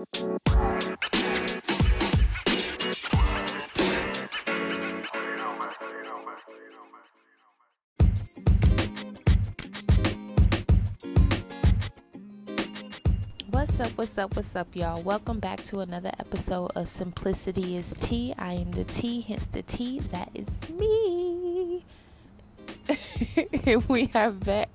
[0.00, 0.20] What's
[13.78, 15.02] up, what's up, what's up, y'all?
[15.02, 18.32] Welcome back to another episode of Simplicity is Tea.
[18.38, 20.00] I am the T, hence the T.
[20.00, 21.84] That is me.
[23.88, 24.70] we are back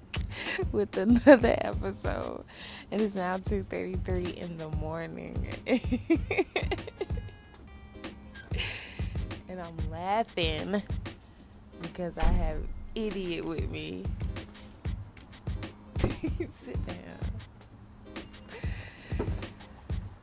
[0.72, 2.44] with another episode.
[2.92, 5.48] It is now 2.33 in the morning.
[9.50, 10.82] and I'm laughing
[11.82, 12.58] because I have
[12.94, 14.04] idiot with me.
[16.52, 16.96] Sit down.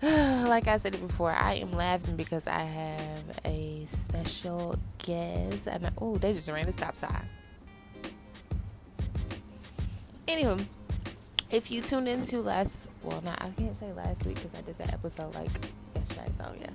[0.48, 5.66] like I said it before, I am laughing because I have a special guest.
[5.66, 7.28] And oh, they just ran the stop sign.
[10.32, 10.64] Anywho,
[11.50, 14.78] if you tuned into last, well, not I can't say last week because I did
[14.78, 15.50] that episode like
[15.94, 16.32] yesterday.
[16.38, 16.70] So yeah,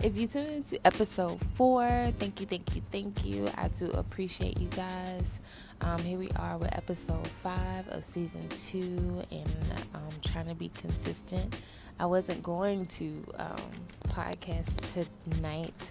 [0.00, 3.50] if you tuned into episode four, thank you, thank you, thank you.
[3.56, 5.40] I do appreciate you guys.
[5.80, 9.56] Um, here we are with episode five of season two, and
[9.92, 11.60] I'm um, trying to be consistent.
[11.98, 13.70] I wasn't going to um,
[14.06, 15.90] podcast tonight,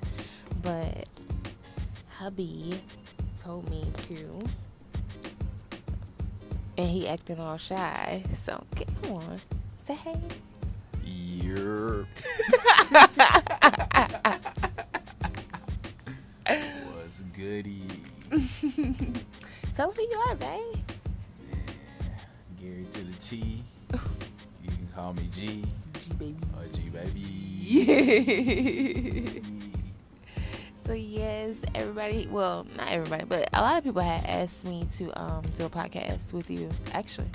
[0.61, 1.05] but
[2.07, 2.79] hubby
[3.43, 4.39] told me to,
[6.79, 8.23] and he acting all shy.
[8.33, 9.37] So get on,
[9.77, 10.17] say hey.
[11.05, 12.07] Yerp.
[16.93, 17.81] What's goody?
[19.73, 20.77] so who you are, babe?
[22.61, 23.61] Gary to the T.
[23.91, 25.65] You can call me G.
[25.93, 26.37] G baby.
[26.55, 27.19] Or G baby.
[27.61, 29.41] Yeah.
[30.85, 32.29] so yes, everybody.
[32.31, 35.69] Well, not everybody, but a lot of people had asked me to um, do a
[35.69, 36.69] podcast with you.
[36.93, 37.27] Actually,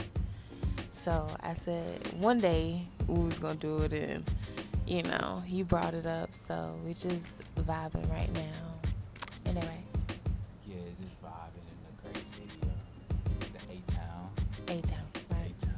[0.91, 4.25] so I said one day we was gonna do it, and
[4.87, 8.41] you know you brought it up, so we just vibing right now.
[9.45, 9.85] Anyway,
[10.67, 12.49] Yeah, just vibing in the great city
[13.53, 14.31] the A Town.
[14.69, 15.63] A Town, A?
[15.63, 15.75] Town.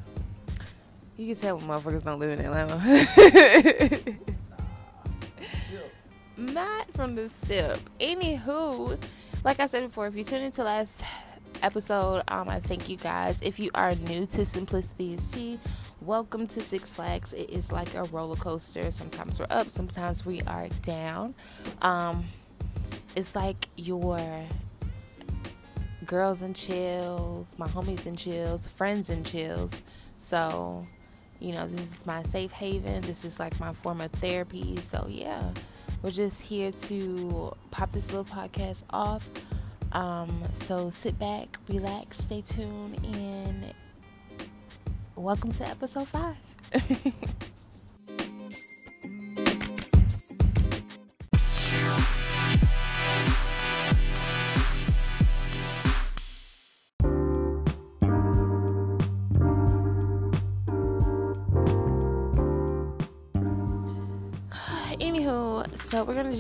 [1.17, 2.77] You can tell motherfuckers don't live in Atlanta.
[6.37, 7.81] not from the sip.
[7.99, 8.97] Anywho,
[9.47, 11.05] like I said before, if you tuned into last
[11.63, 13.41] episode, um, I thank you guys.
[13.43, 15.61] If you are new to Simplicity Tea,
[16.01, 17.33] welcome to Six Flags.
[17.33, 18.91] It is like a roller coaster.
[18.91, 21.37] Sometimes we're up, sometimes we are down.
[21.81, 22.25] Um,
[23.15, 24.19] it's like your
[26.07, 29.81] girls and chills, my homies and chills, friends and chills.
[30.19, 30.83] So,
[31.39, 33.03] you know, this is my safe haven.
[33.03, 34.77] This is like my form of therapy.
[34.79, 35.53] So, yeah,
[36.07, 39.29] we're just here to pop this little podcast off.
[39.91, 43.75] Um, so, sit back, relax, stay tuned, and
[45.17, 46.37] welcome to episode five.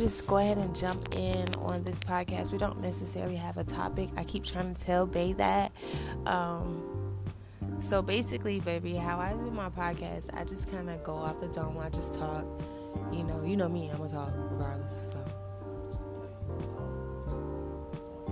[0.06, 2.52] just go ahead and jump in on this podcast.
[2.52, 4.08] We don't necessarily have a topic.
[4.16, 5.72] I keep trying to tell Bay that.
[6.26, 7.18] Um,
[7.80, 11.48] so basically, baby, how I do my podcast, I just kind of go off the
[11.48, 11.76] dome.
[11.78, 12.44] I just talk.
[13.10, 13.90] You know, you know me.
[13.90, 15.12] I'm gonna talk regardless.
[15.12, 15.18] So.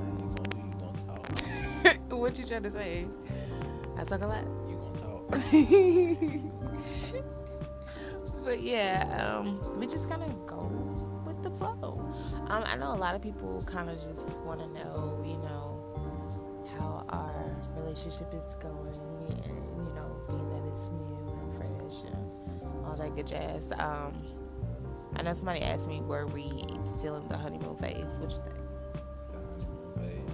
[0.07, 1.27] You gonna, you gonna talk.
[2.21, 3.09] what you trying to say?
[3.99, 4.45] I talk a lot.
[4.69, 5.35] You gonna talk.
[8.45, 11.14] but yeah, um, we just kind of go with the flow.
[12.49, 15.81] Um, I know a lot of people kind of just want to know, you know,
[16.77, 18.89] how our relationship is going,
[19.45, 23.73] and you know, being that it's new and fresh and all that good jazz.
[23.79, 24.17] Um,
[25.17, 26.51] I know somebody asked me, were we
[26.85, 28.19] still in the honeymoon phase?
[28.21, 28.55] What you think?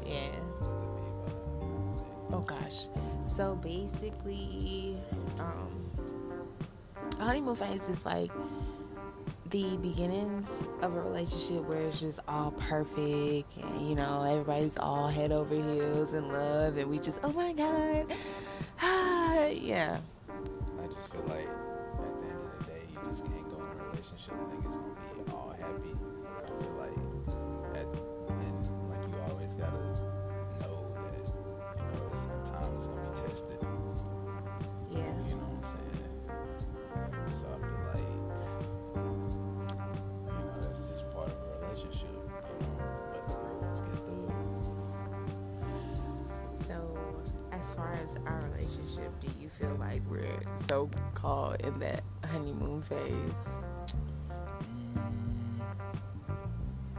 [0.05, 0.41] Yeah.
[2.33, 2.89] Oh gosh.
[3.37, 4.97] So basically,
[5.39, 5.87] um,
[7.19, 8.31] honeymoon phase is like
[9.51, 10.49] the beginnings
[10.83, 15.55] of a relationship where it's just all perfect and you know everybody's all head over
[15.55, 18.07] heels in love and we just oh my god
[18.81, 19.99] ah, yeah
[20.83, 23.81] I just feel like at the end of the day, you just can't go in
[23.81, 25.93] a relationship and think it's gonna be all happy.
[25.93, 26.99] I feel like
[27.77, 27.87] at
[28.31, 28.57] and
[28.89, 29.83] like you always gotta
[30.61, 31.25] know that
[31.77, 33.59] you know at some time it's gonna be tested.
[34.91, 36.15] yeah You know what I'm saying?
[37.35, 37.80] So I feel
[48.11, 53.59] as our relationship do you feel like we're so called in that honeymoon phase?
[54.95, 55.61] Mm,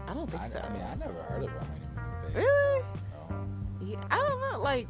[0.07, 0.59] I don't think I, so.
[0.59, 2.35] I mean, I never heard of a honeymoon phase.
[2.35, 2.85] really?
[3.29, 3.47] No.
[3.85, 4.59] Yeah, I don't know.
[4.59, 4.87] Like,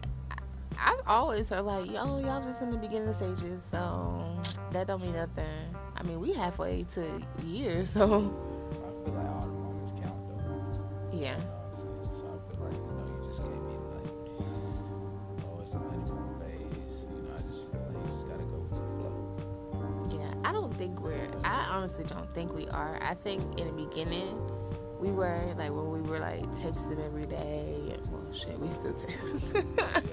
[0.79, 4.39] I've always heard like, yo, y'all just in the beginning stages, so
[4.71, 5.45] that don't mean nothing.
[5.95, 7.05] I mean, we halfway to
[7.43, 11.17] years, so I feel like all the moments count though.
[11.17, 11.39] yeah.
[20.81, 21.29] Think we're.
[21.43, 22.97] I honestly don't think we are.
[23.03, 24.35] I think in the beginning,
[24.99, 27.95] we were like when we were like texting every day.
[28.09, 30.07] Well, shit, we still text.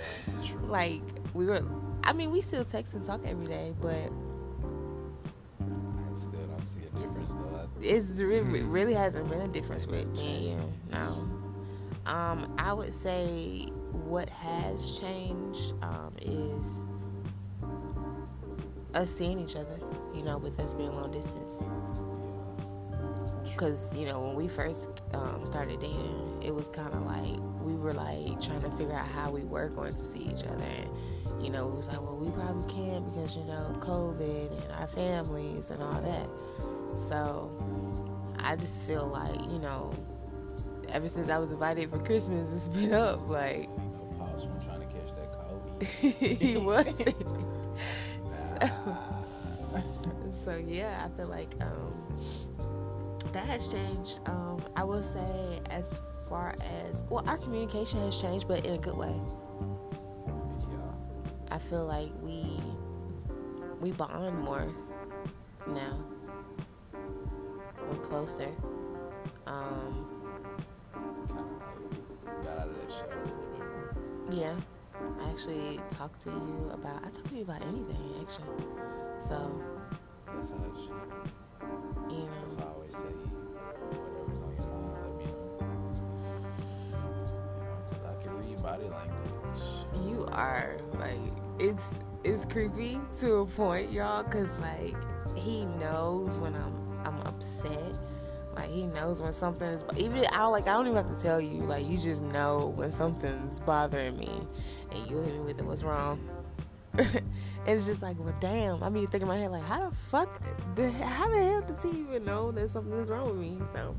[0.64, 1.00] Like
[1.32, 1.62] we were.
[2.04, 4.12] I mean, we still text and talk every day, but
[5.56, 7.68] I still don't see a difference though.
[7.80, 10.72] It's re- it really hasn't been a difference with me and you.
[10.90, 11.28] No.
[12.04, 16.66] Um, I would say what has changed um, is
[18.94, 19.80] us seeing each other.
[20.28, 21.70] Know, with us being long distance.
[23.44, 27.74] Because, you know, when we first um, started dating, it was kind of like we
[27.74, 30.62] were like trying to figure out how we were going to see each other.
[30.62, 34.72] And, you know, it was like, well, we probably can't because, you know, COVID and
[34.72, 36.28] our families and all that.
[36.94, 37.50] So
[38.38, 39.94] I just feel like, you know,
[40.90, 43.30] ever since I was invited for Christmas, it's been up.
[43.30, 46.38] Like, you know, pause from trying to catch that COVID.
[46.38, 47.02] he was.
[48.60, 48.94] Nah.
[50.48, 51.92] so yeah, I feel like um,
[53.32, 54.20] that has changed.
[54.24, 58.78] Um, I will say, as far as well, our communication has changed, but in a
[58.78, 59.14] good way.
[60.70, 60.92] yeah.
[61.50, 62.62] I feel like we
[63.78, 64.74] we bond more
[65.66, 66.02] now.
[67.90, 68.48] We're closer.
[69.46, 70.06] Um,
[70.94, 71.50] Kind of
[72.26, 73.92] like got out of that shell a little bit more.
[74.30, 74.56] yeah,
[75.20, 77.04] I actually talked to you about.
[77.04, 78.64] I talk to you about anything actually.
[79.18, 79.62] So
[80.40, 80.54] Should.
[82.12, 85.98] you That's why I always whatever's on your mind, let me
[86.92, 88.08] know.
[88.08, 90.06] I can read body language.
[90.06, 91.18] you are like
[91.58, 91.90] it's
[92.22, 94.94] it's creepy to a point, y'all, because like
[95.36, 97.98] he knows when I'm I'm upset.
[98.54, 101.40] Like he knows when something is even I like I don't even have to tell
[101.40, 101.62] you.
[101.64, 104.30] Like you just know when something's bothering me,
[104.92, 105.64] and you hit me with it.
[105.64, 106.20] What's wrong?
[107.68, 108.82] and it's just like, well, damn.
[108.82, 110.42] I mean, think in my head like, how the fuck?
[110.42, 113.58] How the hell does he even know that something is wrong with me?
[113.74, 113.94] So,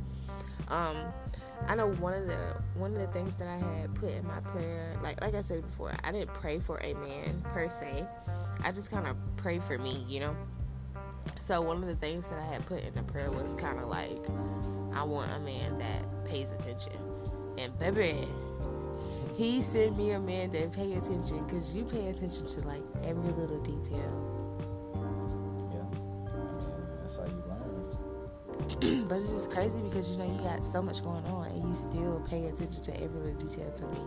[0.69, 0.97] um,
[1.67, 4.39] I know one of the one of the things that I had put in my
[4.39, 8.05] prayer, like like I said before, I didn't pray for a man per se.
[8.63, 10.35] I just kind of pray for me, you know.
[11.37, 13.87] So one of the things that I had put in the prayer was kind of
[13.87, 14.25] like,
[14.95, 16.93] I want a man that pays attention,
[17.59, 18.27] and baby,
[19.39, 23.31] he sent me a man that pay attention because you pay attention to like every
[23.31, 24.11] little detail.
[25.71, 25.87] Yeah.
[26.29, 29.05] I mean, that's how you learn.
[29.07, 31.73] but it's just crazy because you know you got so much going on and you
[31.73, 33.99] still pay attention to every little detail to me.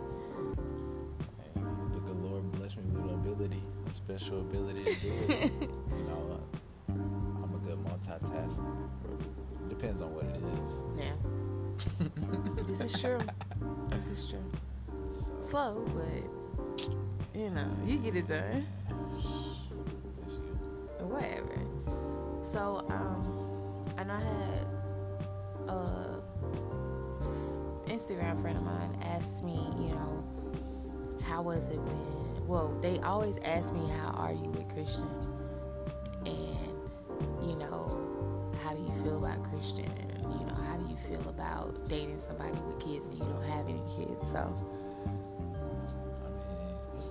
[1.55, 5.51] And the good Lord bless me with ability, a special ability to do it.
[5.61, 6.43] you know,
[6.89, 8.63] I'm a good multitasker.
[9.67, 10.69] Depends on what it is.
[10.99, 11.15] Yeah.
[12.67, 13.19] this is true.
[13.89, 14.43] This is true.
[15.43, 16.87] Slow, but
[17.35, 18.65] you know, you get it done.
[20.99, 21.59] Whatever.
[22.51, 24.67] So, um, I know I had
[25.67, 26.21] a
[27.91, 30.23] Instagram friend of mine asked me, you know,
[31.23, 32.47] how was it when?
[32.47, 35.09] Well, they always ask me, how are you with Christian?
[36.25, 36.57] And
[37.47, 39.85] you know, how do you feel about Christian?
[39.85, 43.43] And you know, how do you feel about dating somebody with kids and you don't
[43.43, 44.31] have any kids?
[44.31, 44.47] So,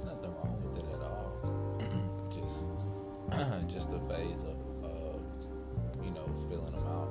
[0.03, 1.33] there's nothing wrong with it at all.
[2.31, 5.19] just, just a phase of, uh,
[6.03, 7.11] you know, filling them out.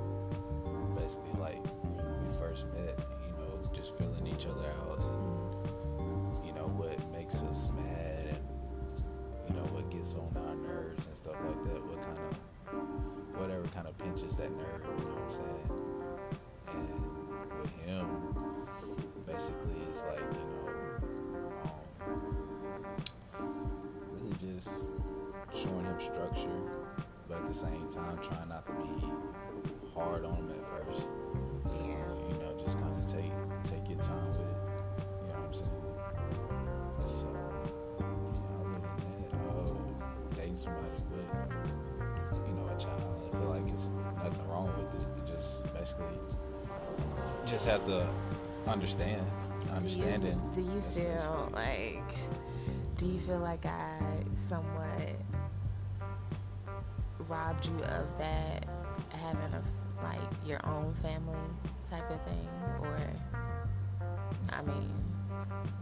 [0.95, 6.53] Basically, like when we first met, you know, just filling each other out, and you
[6.53, 8.39] know what makes us mad, and
[9.48, 11.79] you know what gets on our nerves and stuff like that.
[11.86, 15.67] What kind of, whatever kind of pinches that nerve, you know what I'm saying?
[16.75, 17.00] And
[17.62, 18.07] with him,
[19.25, 20.50] basically, it's like you know.
[26.01, 26.62] Structure,
[27.27, 29.05] but at the same time trying not to be
[29.93, 31.08] hard on him at first.
[31.74, 31.79] yeah.
[32.29, 33.31] You know, just kind of take
[33.63, 34.46] take your time with it.
[35.22, 35.70] You know what I'm saying?
[37.08, 37.27] So,
[38.00, 43.50] you know, other than that, uh, dating somebody with, you know, a child, I feel
[43.50, 43.89] like it's
[44.24, 45.08] nothing wrong with it.
[45.17, 46.17] You just basically
[47.46, 48.08] just have to
[48.67, 49.22] understand,
[49.72, 50.39] understanding.
[50.55, 52.03] Do you, do you feel like?
[52.98, 53.98] Do you feel like I
[54.48, 54.90] somewhat
[57.31, 58.65] robbed you of that
[59.09, 59.63] having a
[60.03, 61.38] like your own family
[61.89, 62.47] type of thing,
[62.81, 62.97] or
[64.51, 64.91] I mean,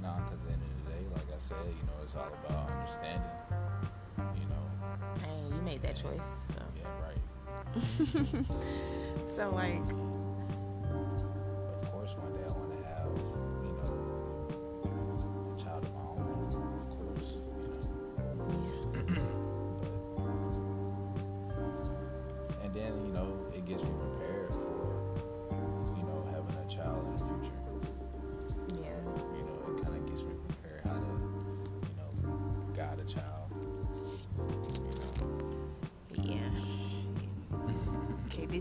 [0.02, 2.30] No, because at the end of the day, like I said, you know, it's all
[2.46, 3.32] about understanding.
[4.18, 6.52] You know, hey, you made that choice.
[6.54, 6.62] So.
[6.78, 7.18] yeah, right.
[9.36, 9.82] so like,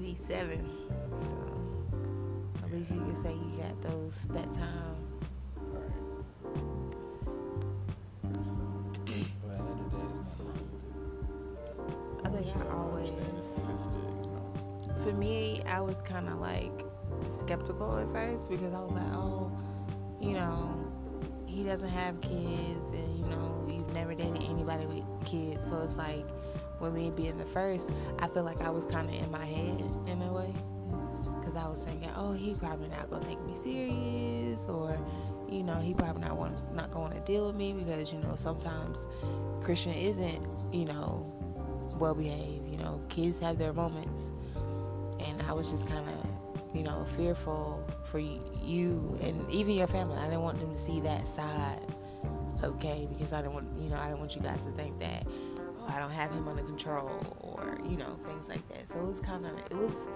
[0.02, 0.64] 87.
[1.18, 1.34] So
[2.64, 4.96] at least you can say you got those that time.
[12.24, 13.10] I think I always.
[15.02, 16.84] For me, I was kind of like
[17.28, 19.50] skeptical at first because I was like, oh,
[20.20, 20.92] you know,
[21.46, 25.96] he doesn't have kids, and you know, you've never dated anybody with kids, so it's
[25.96, 26.24] like
[26.80, 29.80] with me being the first, I feel like I was kind of in my head
[30.06, 30.54] in a way
[31.38, 34.98] because I was thinking, oh, he probably not gonna take me serious, or
[35.48, 38.34] you know, he probably not want not going to deal with me because you know
[38.36, 39.06] sometimes
[39.62, 41.32] Christian isn't, you know,
[41.98, 42.68] well behaved.
[42.70, 44.30] You know, kids have their moments,
[45.20, 50.18] and I was just kind of, you know, fearful for you and even your family.
[50.18, 51.80] I didn't want them to see that side
[52.62, 53.06] okay?
[53.08, 55.26] Because I didn't want, you know, I didn't want you guys to think that
[55.88, 58.90] I don't have him under control or you know things like that.
[58.90, 60.06] So it was kind of, it was,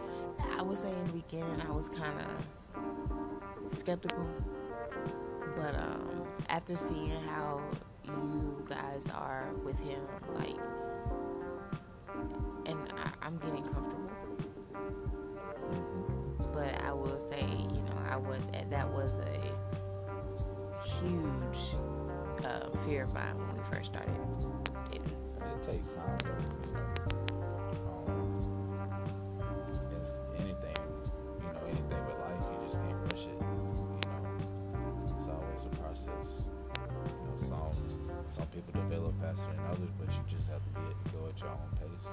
[0.57, 4.27] I would say in the beginning I was kind of skeptical,
[5.57, 7.63] but um, after seeing how
[8.05, 10.03] you guys are with him,
[10.35, 10.57] like
[12.67, 14.11] and I, I'm getting comfortable.
[16.53, 19.53] But I will say, you know, I was that was a
[21.01, 21.75] huge
[22.45, 24.15] um, fear of mine when we first started
[24.91, 25.22] dating.
[25.63, 27.53] It takes time, but, you know,
[27.89, 28.31] um,
[29.97, 30.77] it's anything,
[31.39, 33.39] you know, anything with life, you just can't rush it.
[33.39, 33.47] You
[34.11, 36.45] know, it's always a process.
[36.75, 37.71] You know, some
[38.27, 41.51] some people develop faster than others, but you just have to be go at your
[41.51, 42.07] own pace.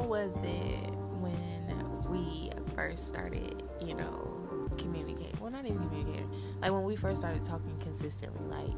[0.00, 0.90] How was it
[1.20, 5.36] when we first started, you know, communicating?
[5.40, 6.30] Well, not even communicating.
[6.60, 8.70] Like when we first started talking consistently, like,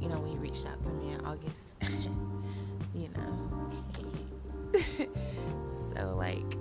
[0.00, 1.76] you know, when you reached out to me in August,
[2.94, 3.70] you know.
[5.96, 6.56] so, like,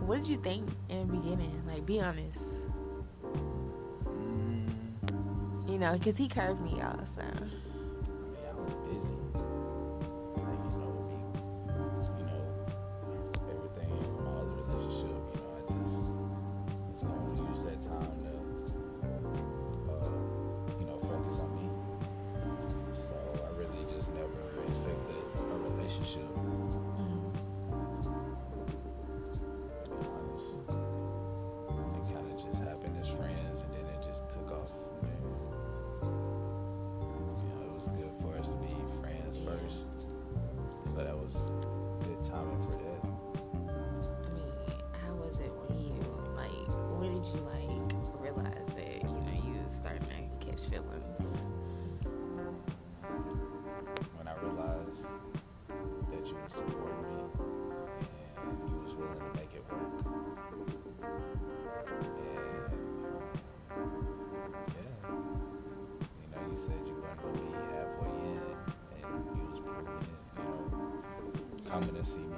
[0.00, 1.62] what did you think in the beginning?
[1.66, 2.42] Like, be honest.
[4.06, 4.68] Mm,
[5.68, 7.22] You know, because he curved me, y'all, so.
[47.24, 51.46] Did you like realize that you know you was starting to catch feelings?
[54.14, 55.06] When I realized
[56.10, 57.16] that you would support me
[58.42, 60.04] and you was willing to make it work.
[61.88, 62.04] And
[64.68, 65.08] yeah,
[66.20, 68.52] you know, you said you weren't gonna be halfway in,
[69.02, 70.20] and you was proving it.
[70.36, 72.33] You know, coming to see me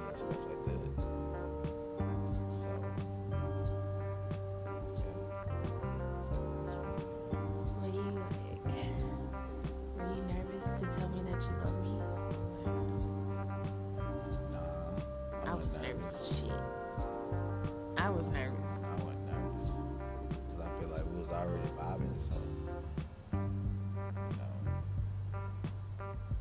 [16.17, 16.51] shit.
[17.97, 18.83] I was nervous.
[18.83, 19.69] I wasn't nervous
[20.29, 22.81] because I feel like we was already vibing, so you know,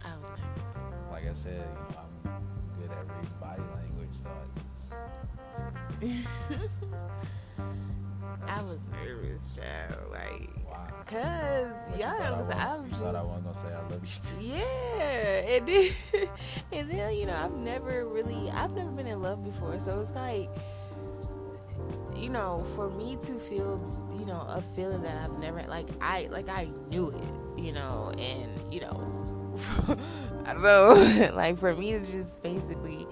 [0.05, 0.79] I was nervous.
[1.11, 2.11] like I said, said, you know, I'm
[2.81, 4.43] good at reading body language, so I
[6.01, 6.29] just.
[8.49, 10.11] I was nervous, child.
[10.11, 10.91] Like, Why?
[11.07, 13.03] cause y'all I was, wasn't- I was just.
[13.03, 14.45] thought I wasn't gonna say I love you too.
[14.45, 15.91] Yeah, and then,
[16.73, 20.11] and then you know I've never really I've never been in love before, so it's
[20.13, 20.49] like
[22.17, 23.81] you know for me to feel
[24.19, 28.13] you know a feeling that I've never like I like I knew it, you know,
[28.19, 29.55] and you know
[30.47, 33.07] I don't know like for me to just basically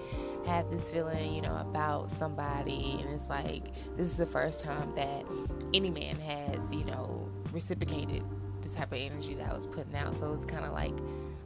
[0.45, 4.93] have this feeling you know about somebody, and it's like this is the first time
[4.95, 5.25] that
[5.73, 8.23] any man has you know reciprocated
[8.61, 10.17] the type of energy that I was putting out.
[10.17, 10.93] So it's kind of like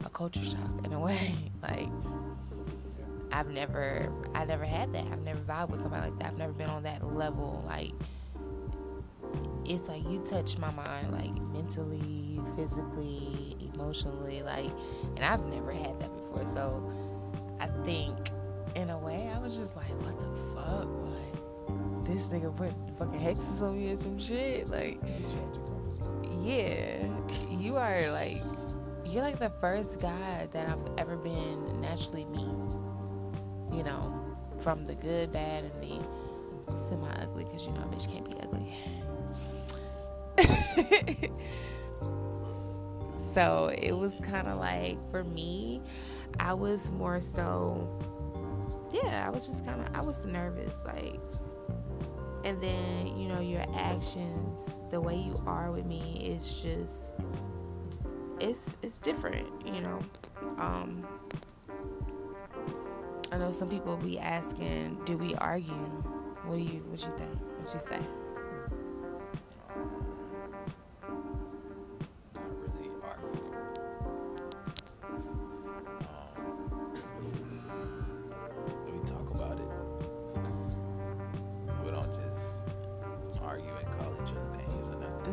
[0.04, 1.34] a culture shock in a way.
[1.62, 1.88] like
[3.32, 5.06] I've never, I never had that.
[5.12, 6.28] I've never vibed with somebody like that.
[6.28, 7.62] I've never been on that level.
[7.66, 7.92] Like
[9.64, 14.70] it's like you touch my mind, like mentally, physically, emotionally, like,
[15.16, 16.46] and I've never had that before.
[16.46, 16.92] So
[17.60, 18.30] I think,
[18.74, 22.04] in a way, I was just like, what the fuck, like.
[22.06, 24.68] This nigga put fucking hexes on me or some shit.
[24.68, 26.42] Like, Get you out your comfort zone.
[26.44, 27.06] yeah,
[27.58, 28.42] you are like
[29.04, 32.46] you're like the first guy that I've ever been naturally me.
[33.76, 38.10] You know, from the good, bad, and the semi ugly, because you know a bitch
[38.10, 38.74] can't be ugly.
[43.34, 45.82] so it was kind of like for me,
[46.38, 47.88] I was more so,
[48.92, 51.20] yeah, I was just kind of, I was nervous, like
[52.44, 57.02] and then you know your actions the way you are with me is just
[58.40, 59.98] it's it's different you know.
[60.58, 61.06] Um
[63.32, 65.72] i know some people be asking do we argue?
[66.44, 67.40] What do you what you think?
[67.58, 68.19] What you say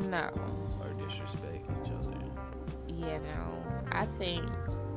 [0.08, 0.30] no
[0.82, 2.17] or disrespect each other.
[2.88, 4.46] yeah no i think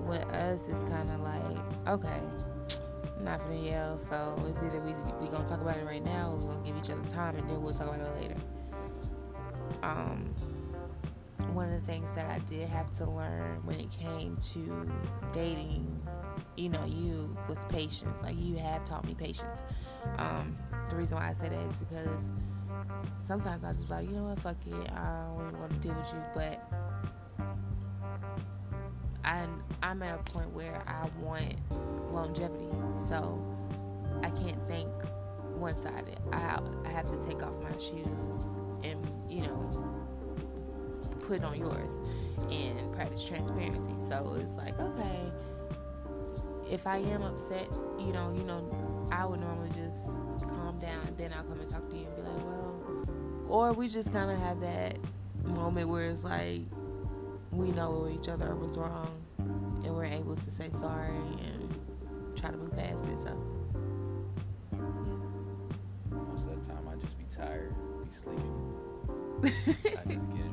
[0.06, 2.20] with us it's kind of like okay
[3.18, 6.30] I'm not gonna yell so it's either we we gonna talk about it right now
[6.30, 8.36] or we're gonna give each other time and then we'll talk about it later
[9.82, 10.30] um
[11.52, 14.88] one of the things that I did have to learn when it came to
[15.32, 16.00] dating,
[16.56, 18.22] you know, you was patience.
[18.22, 19.62] Like you have taught me patience.
[20.18, 20.56] Um,
[20.88, 22.30] the reason why I say that is because
[23.30, 25.78] sometimes I just be like, you know what, fuck it, I don't really want to
[25.78, 26.68] deal with you, but
[29.24, 29.46] I
[29.84, 31.54] I'm at a point where I want
[32.12, 32.66] longevity,
[32.96, 33.40] so
[34.24, 34.88] I can't think
[35.54, 36.18] one sided.
[36.32, 38.48] I I have to take off my shoes
[38.82, 39.62] and you know
[41.20, 42.00] put on yours
[42.50, 43.94] and practice transparency.
[44.08, 45.30] So it's like, okay,
[46.68, 51.32] if I am upset, you know, you know, I would normally just calm down, then
[51.32, 52.69] I'll come and talk to you and be like, well,
[53.50, 54.96] or we just kind of have that
[55.44, 56.60] moment where it's like
[57.50, 61.10] we know each other was wrong and we're able to say sorry
[61.42, 61.74] and
[62.36, 63.18] try to move past it.
[63.18, 63.36] So
[66.10, 68.42] Most of the time, I just be tired, be sleepy.
[69.98, 70.46] I just get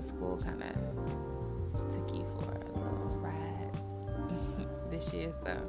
[0.00, 3.70] And then I know school kind of took you for a little ride
[4.90, 5.62] this year, so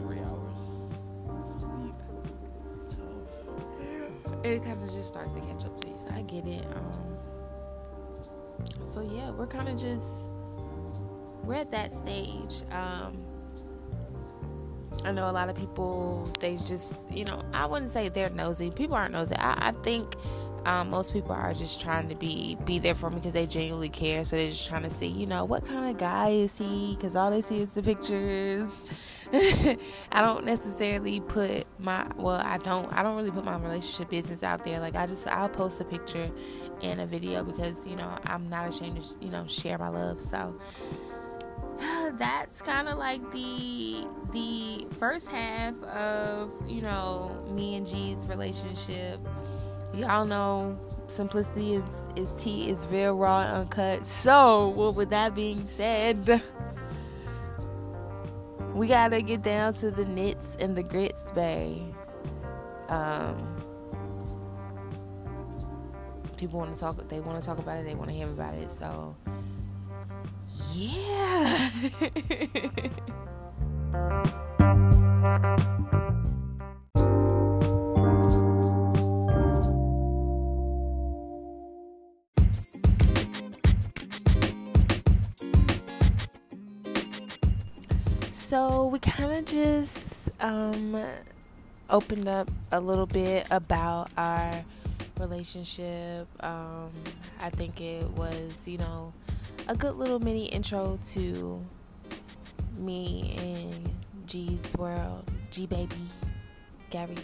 [0.00, 0.90] Three hours
[1.60, 1.94] sleep.
[4.42, 5.96] It kind of just starts to catch up to you.
[5.96, 6.64] So I get it.
[6.74, 7.16] Um,
[8.88, 10.06] so yeah, we're kind of just
[11.42, 12.62] we're at that stage.
[12.72, 13.22] Um,
[15.04, 18.70] I know a lot of people they just you know I wouldn't say they're nosy.
[18.70, 19.36] People aren't nosy.
[19.36, 20.16] I, I think
[20.66, 23.88] um, most people are just trying to be be there for me because they genuinely
[23.88, 24.24] care.
[24.24, 27.16] So they're just trying to see you know what kind of guy is he because
[27.16, 28.84] all they see is the pictures.
[29.32, 34.42] I don't necessarily put my well I don't I don't really put my relationship business
[34.42, 36.30] out there like I just I'll post a picture
[36.82, 40.20] and a video because you know I'm not ashamed to you know share my love
[40.20, 40.54] so
[42.18, 49.18] that's kind of like the the first half of you know me and G's relationship
[49.96, 55.34] y'all know simplicity is, is tea is real raw and uncut so well, with that
[55.34, 56.42] being said
[58.74, 61.94] we gotta get down to the nits and the grits, babe.
[62.88, 63.56] Um,
[66.36, 67.08] people want to talk.
[67.08, 67.84] They want to talk about it.
[67.84, 68.72] They want to hear about it.
[68.72, 69.16] So,
[70.74, 71.70] yeah.
[88.94, 90.96] we kind of just um,
[91.90, 94.64] opened up a little bit about our
[95.18, 96.28] relationship.
[96.38, 96.92] Um,
[97.40, 99.12] I think it was, you know,
[99.66, 101.60] a good little mini intro to
[102.78, 103.90] me and
[104.28, 105.96] G's world, G baby,
[106.90, 107.16] Gary.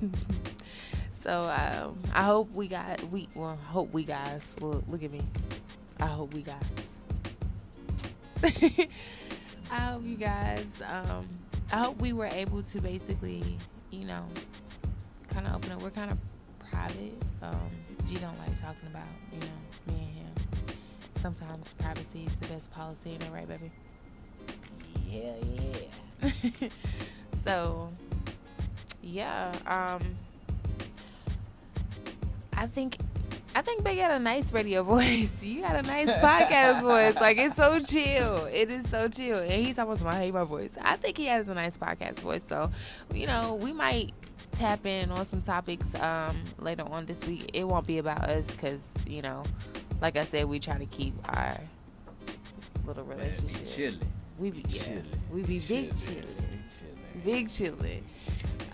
[1.20, 5.20] so um, I hope we got we well hope we guys look look at me.
[6.00, 7.00] I hope we guys.
[9.70, 10.66] I hope you guys.
[10.84, 11.28] Um,
[11.72, 13.58] I hope we were able to basically,
[13.90, 14.24] you know,
[15.28, 15.82] kind of open up.
[15.82, 16.18] We're kind of
[16.70, 17.14] private.
[17.42, 17.70] Um,
[18.06, 20.76] G don't like talking about, you know, me and him.
[21.16, 23.70] Sometimes privacy is the best policy, ain't it right, baby?
[25.08, 25.34] Yeah,
[26.22, 26.68] yeah.
[27.34, 27.90] so,
[29.02, 29.52] yeah.
[29.66, 30.02] Um,
[32.56, 32.98] I think
[33.56, 35.42] I think Big got a nice radio voice.
[35.42, 37.18] You got a nice podcast voice.
[37.18, 38.44] Like it's so chill.
[38.52, 39.38] It is so chill.
[39.38, 40.76] And he's almost my hate my voice.
[40.82, 42.44] I think he has a nice podcast voice.
[42.44, 42.70] So,
[43.14, 44.12] you know, we might
[44.52, 47.50] tap in on some topics um, later on this week.
[47.54, 49.42] It won't be about us because, you know,
[50.02, 51.58] like I said, we try to keep our
[52.84, 53.66] little relationship.
[53.66, 54.12] Chilling.
[54.38, 54.82] We be yeah.
[54.82, 55.22] Chilling.
[55.32, 56.36] We be big Chilling.
[57.24, 58.04] big chilling.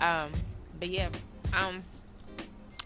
[0.00, 0.32] Um,
[0.80, 1.08] but yeah,
[1.52, 1.84] um,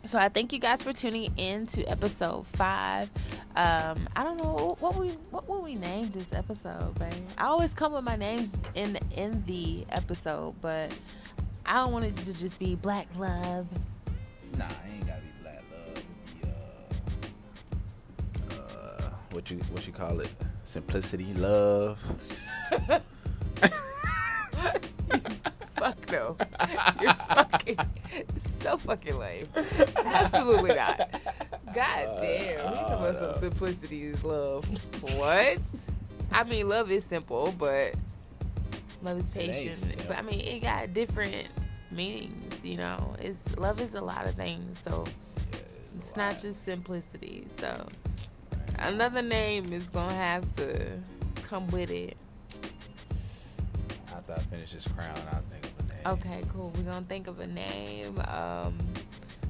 [0.06, 3.10] so I thank you guys for tuning in to episode five.
[3.56, 7.12] Um, I don't know what we what will we name this episode, babe.
[7.36, 10.96] I always come with my names in in the episode, but
[11.64, 13.66] I don't want it to just be Black Love.
[14.56, 16.02] Nah, I ain't gotta be black love.
[16.40, 16.48] Be,
[18.50, 20.30] uh, uh, what you what you call it?
[20.62, 21.98] Simplicity, love.
[25.76, 26.36] Fuck no,
[27.00, 27.78] you're fucking
[28.62, 29.46] so fucking lame.
[29.96, 31.10] Absolutely not.
[31.74, 34.64] God uh, damn, we talking about some uh, simplicity is love.
[35.18, 35.58] What?
[36.32, 37.94] I mean, love is simple, but
[39.02, 39.96] love is patient.
[40.08, 41.48] But I mean, it got different
[41.90, 42.64] meanings.
[42.64, 44.78] You know, it's love is a lot of things.
[44.80, 45.04] So
[45.52, 45.58] Yeah,
[45.98, 47.46] it's a not just simplicity.
[47.58, 47.86] So
[48.78, 50.86] another name is gonna have to
[51.44, 52.16] come with it.
[54.14, 55.65] After I finish this crown, I'll think of a name.
[56.06, 56.72] Okay, cool.
[56.76, 58.20] We're gonna think of a name.
[58.28, 58.78] Um,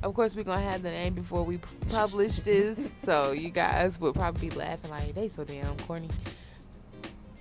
[0.02, 1.58] of course, we're gonna have the name before we
[1.90, 6.08] publish this, so you guys would probably be laughing like they so damn corny.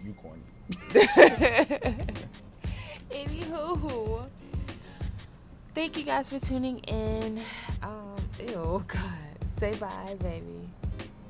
[0.03, 0.41] You corny.
[3.09, 4.25] Anywho,
[5.73, 7.41] thank you guys for tuning in.
[7.81, 10.67] Um, ew, God, say bye, baby.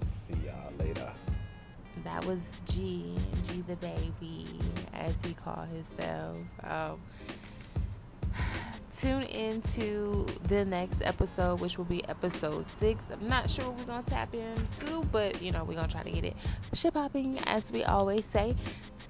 [0.10, 1.12] See y'all later.
[2.04, 3.16] That was G,
[3.48, 4.48] G the baby,
[4.94, 6.38] as he called himself.
[6.64, 7.00] Um,
[8.96, 13.12] tune into the next episode, which will be episode six.
[13.12, 16.12] I'm not sure what we're gonna tap into, but you know we're gonna try to
[16.12, 16.36] get it
[16.74, 18.56] ship hopping, as we always say.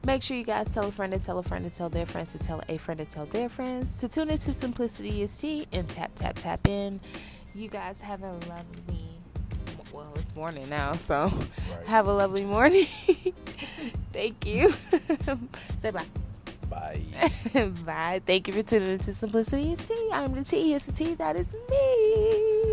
[0.06, 2.32] Make sure you guys tell a friend to tell a friend to tell their friends
[2.34, 5.90] to tell a friend to tell their friends to tune into Simplicity is Tea and
[5.90, 7.00] tap tap tap in.
[7.56, 9.02] You guys have a lovely.
[9.94, 11.28] Well, it's morning now, so
[11.72, 11.86] Right.
[11.88, 12.86] have a lovely morning.
[14.12, 14.74] Thank you.
[15.78, 16.06] Say bye.
[16.76, 17.72] Bye.
[17.86, 18.22] bye.
[18.26, 20.10] Thank you for tuning into Simplicity is Tea.
[20.12, 20.74] I'm the T.
[20.74, 21.14] It's the T.
[21.16, 22.65] That is me.